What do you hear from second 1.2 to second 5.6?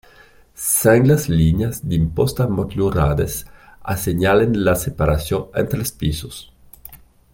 línies d'imposta motllurades assenyalen la separació